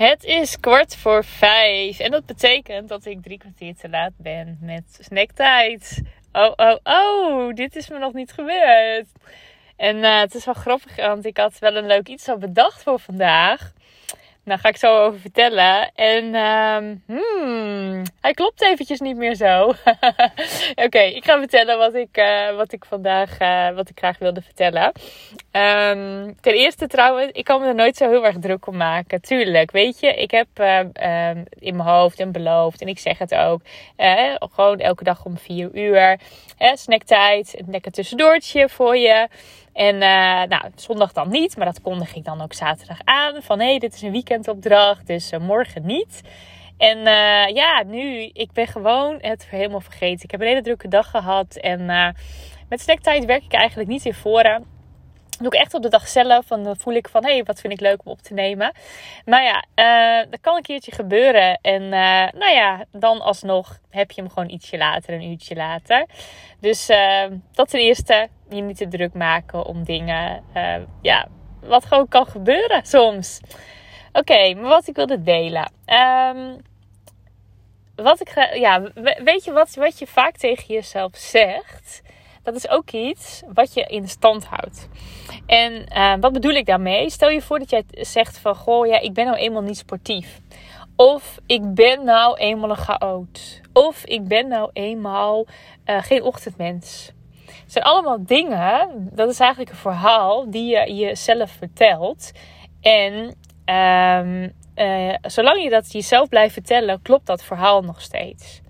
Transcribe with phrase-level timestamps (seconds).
[0.00, 4.58] Het is kwart voor vijf en dat betekent dat ik drie kwartier te laat ben
[4.60, 6.02] met snacktijd.
[6.32, 9.06] Oh, oh, oh, dit is me nog niet gebeurd.
[9.76, 12.82] En uh, het is wel grappig, want ik had wel een leuk iets al bedacht
[12.82, 13.72] voor vandaag.
[14.50, 15.90] Daar ga ik zo over vertellen.
[15.94, 19.74] En um, hmm, hij klopt eventjes niet meer zo.
[20.84, 24.42] Oké, ik ga vertellen wat ik, uh, wat ik vandaag uh, wat ik graag wilde
[24.42, 24.84] vertellen.
[25.52, 29.20] Um, ten eerste trouwens, ik kan me er nooit zo heel erg druk om maken.
[29.20, 30.80] Tuurlijk, weet je, ik heb uh,
[31.58, 32.80] in mijn hoofd en beloofd.
[32.80, 33.60] En ik zeg het ook.
[34.54, 36.18] gewoon elke dag om vier uur.
[36.74, 39.28] snacktijd, een lekker tussendoortje voor je.
[39.72, 43.42] En uh, nou, zondag dan niet, maar dat kondig ik dan ook zaterdag aan.
[43.42, 46.20] Van hé, hey, dit is een weekendopdracht, dus uh, morgen niet.
[46.76, 50.24] En uh, ja, nu, ik ben gewoon het helemaal vergeten.
[50.24, 51.56] Ik heb een hele drukke dag gehad.
[51.56, 51.86] En
[52.68, 54.79] met snacktijd werk ik eigenlijk niet in vooraan
[55.40, 56.46] doe ik echt op de dag zelf.
[56.46, 58.72] Dan voel ik van, hé, hey, wat vind ik leuk om op te nemen.
[59.24, 59.64] Maar ja,
[60.30, 61.58] dat kan een keertje gebeuren.
[61.62, 66.06] En uh, nou ja, dan alsnog heb je hem gewoon ietsje later, een uurtje later.
[66.60, 70.44] Dus uh, dat ten eerste, je niet te druk maken om dingen,
[71.02, 71.28] ja,
[71.60, 73.40] wat gewoon kan gebeuren soms.
[74.12, 75.72] Oké, maar wat ik wilde delen.
[75.86, 76.56] Um,
[77.94, 78.82] wat ik, ja,
[79.24, 82.02] weet je wat, wat je vaak tegen jezelf zegt?
[82.52, 84.88] Dat is ook iets wat je in stand houdt.
[85.46, 87.10] En uh, wat bedoel ik daarmee?
[87.10, 90.40] Stel je voor dat jij zegt van, goh, ja, ik ben nou eenmaal niet sportief.
[90.96, 93.60] Of ik ben nou eenmaal een chaot.
[93.72, 95.46] Of ik ben nou eenmaal
[95.86, 97.12] uh, geen ochtendmens.
[97.44, 102.32] Het zijn allemaal dingen, dat is eigenlijk een verhaal die je jezelf vertelt.
[102.80, 103.34] En
[103.64, 108.60] um, uh, zolang je dat jezelf blijft vertellen, klopt dat verhaal nog steeds.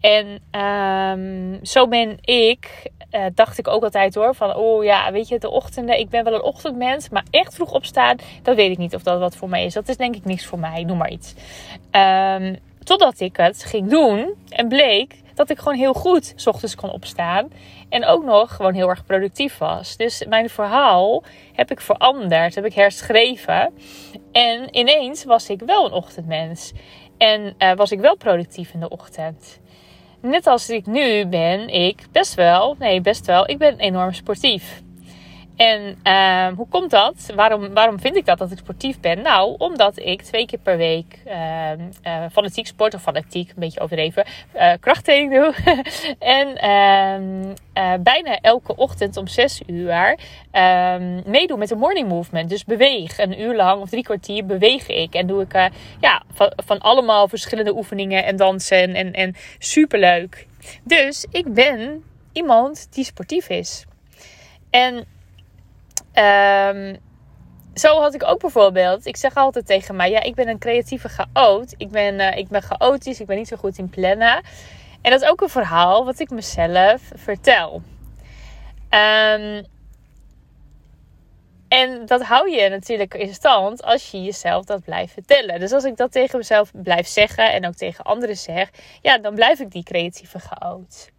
[0.00, 5.28] En um, zo ben ik, uh, dacht ik ook altijd hoor, van oh ja, weet
[5.28, 8.78] je, de ochtenden, ik ben wel een ochtendmens, maar echt vroeg opstaan, dat weet ik
[8.78, 9.74] niet of dat wat voor mij is.
[9.74, 11.34] Dat is denk ik niks voor mij, noem maar iets.
[11.92, 16.74] Um, totdat ik het ging doen en bleek dat ik gewoon heel goed s ochtends
[16.74, 17.48] kon opstaan.
[17.88, 19.96] En ook nog gewoon heel erg productief was.
[19.96, 21.22] Dus mijn verhaal
[21.52, 23.72] heb ik veranderd, heb ik herschreven.
[24.32, 26.72] En ineens was ik wel een ochtendmens.
[27.18, 29.60] En uh, was ik wel productief in de ochtend
[30.20, 34.82] net als ik nu ben, ik best wel, nee, best wel, ik ben enorm sportief.
[35.58, 37.32] En uh, hoe komt dat?
[37.34, 39.22] Waarom, waarom vind ik dat, dat ik sportief ben?
[39.22, 41.70] Nou, omdat ik twee keer per week uh,
[42.06, 44.24] uh, fanatiek sport, of fanatiek, een beetje overdreven,
[44.54, 45.54] uh, krachttraining doe.
[46.18, 50.18] en ehm, bijna elke ochtend om zes uur
[50.50, 52.48] ehm, meedoe met de morning movement.
[52.48, 53.18] Dus beweeg.
[53.18, 55.14] Een uur lang of drie kwartier beweeg ik.
[55.14, 55.70] En doe ik
[56.00, 58.94] ja, van, van allemaal verschillende oefeningen en dansen.
[58.94, 60.46] En, en superleuk.
[60.84, 63.84] Dus ik ben iemand die sportief is.
[64.70, 65.06] En
[66.18, 66.96] Um,
[67.74, 69.06] zo had ik ook bijvoorbeeld.
[69.06, 71.74] Ik zeg altijd tegen mij: ja, ik ben een creatieve chaot.
[71.76, 73.20] Ik ben, uh, ik ben chaotisch.
[73.20, 74.42] Ik ben niet zo goed in plannen.
[75.02, 77.82] En dat is ook een verhaal wat ik mezelf vertel.
[78.90, 79.64] Um,
[81.68, 85.60] en dat hou je natuurlijk in stand als je jezelf dat blijft vertellen.
[85.60, 88.70] Dus als ik dat tegen mezelf blijf zeggen en ook tegen anderen zeg,
[89.02, 91.10] ja, dan blijf ik die creatieve chaot.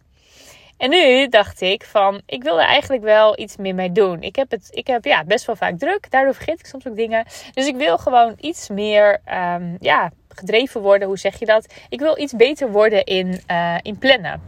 [0.80, 4.22] En nu dacht ik van, ik wil er eigenlijk wel iets meer mee doen.
[4.22, 6.96] Ik heb, het, ik heb ja, best wel vaak druk, daardoor vergeet ik soms ook
[6.96, 7.24] dingen.
[7.54, 11.74] Dus ik wil gewoon iets meer um, ja, gedreven worden, hoe zeg je dat?
[11.88, 14.42] Ik wil iets beter worden in, uh, in plannen.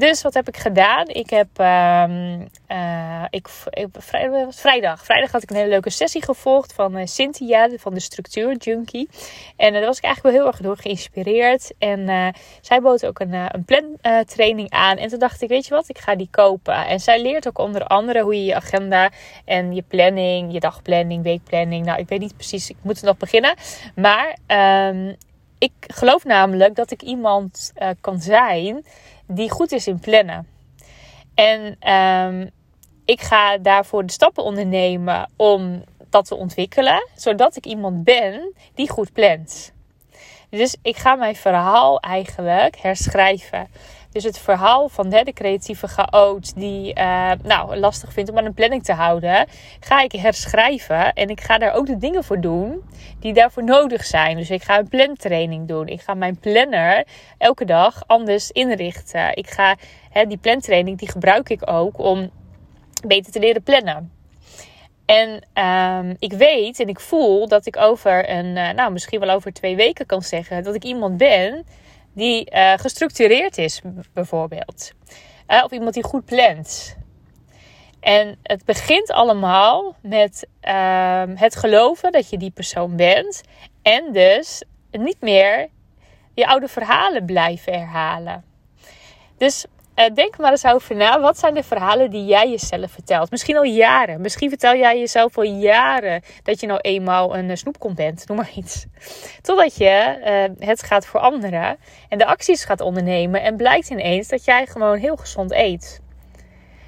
[0.00, 1.08] Dus wat heb ik gedaan?
[1.08, 3.48] Ik heb um, uh, ik,
[4.48, 8.56] vrijdag, vrijdag, had ik een hele leuke sessie gevolgd van uh, Cynthia van de Structuur
[8.56, 9.08] Junkie.
[9.56, 11.72] En uh, daar was ik eigenlijk wel heel erg door geïnspireerd.
[11.78, 14.96] En zij bood ook een, een plantraining aan.
[14.96, 16.86] En toen dacht ik, weet je wat, ik ga die kopen.
[16.86, 19.10] En zij leert ook onder andere hoe je je agenda
[19.44, 21.86] en je planning, je dagplanning, weekplanning.
[21.86, 23.54] Nou, ik weet niet precies, ik moet er nog beginnen.
[23.94, 24.36] Maar
[24.88, 25.16] um,
[25.58, 28.84] ik geloof namelijk dat ik iemand kan zijn
[29.30, 30.46] die goed is in plannen.
[31.34, 32.50] En um,
[33.04, 38.90] ik ga daarvoor de stappen ondernemen om dat te ontwikkelen, zodat ik iemand ben die
[38.90, 39.72] goed plant.
[40.50, 43.68] Dus ik ga mijn verhaal eigenlijk herschrijven.
[44.12, 48.54] Dus het verhaal van de creatieve chaot die uh, nou, lastig vindt om aan een
[48.54, 49.46] planning te houden,
[49.80, 51.12] ga ik herschrijven.
[51.12, 52.82] En ik ga daar ook de dingen voor doen
[53.18, 54.36] die daarvoor nodig zijn.
[54.36, 55.86] Dus ik ga een plantraining doen.
[55.86, 57.06] Ik ga mijn planner
[57.38, 59.36] elke dag anders inrichten.
[59.36, 59.76] Ik ga
[60.10, 62.30] hè, die plantraining, die gebruik ik ook om
[63.06, 64.12] beter te leren plannen.
[65.06, 69.30] En um, ik weet en ik voel dat ik over een, uh, nou misschien wel
[69.30, 71.66] over twee weken kan zeggen dat ik iemand ben
[72.20, 73.80] die uh, gestructureerd is,
[74.12, 74.92] bijvoorbeeld.
[75.48, 76.96] Uh, of iemand die goed plant.
[78.00, 83.42] En het begint allemaal met ehm, het geloven dat je die persoon bent.
[83.82, 85.68] En dus niet meer
[86.34, 88.44] je oude verhalen blijven herhalen.
[89.36, 89.66] Dus
[90.00, 91.20] uh, denk maar eens over na.
[91.20, 93.30] Wat zijn de verhalen die jij jezelf vertelt?
[93.30, 94.20] Misschien al jaren.
[94.20, 98.28] Misschien vertel jij jezelf al jaren dat je nou eenmaal een uh, snoepkom bent.
[98.28, 98.86] Noem maar iets.
[99.42, 100.20] Totdat je
[100.58, 103.42] uh, het gaat veranderen en de acties gaat ondernemen.
[103.42, 106.00] En blijkt ineens dat jij gewoon heel gezond eet.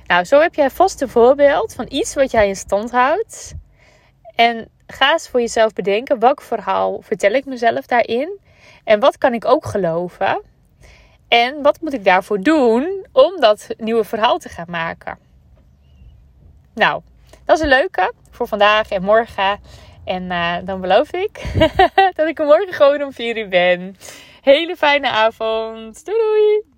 [0.07, 3.55] Nou, zo heb jij vast een voorbeeld van iets wat jij in stand houdt.
[4.35, 8.39] En ga eens voor jezelf bedenken: welk verhaal vertel ik mezelf daarin?
[8.85, 10.43] En wat kan ik ook geloven?
[11.33, 15.19] En wat moet ik daarvoor doen om dat nieuwe verhaal te gaan maken?
[16.75, 17.03] Nou,
[17.45, 19.61] dat is een leuke voor vandaag en morgen.
[20.05, 21.43] En uh, dan beloof ik
[22.17, 23.97] dat ik morgen gewoon om 4 uur ben.
[24.43, 26.05] Hele fijne avond.
[26.05, 26.72] Doei doei!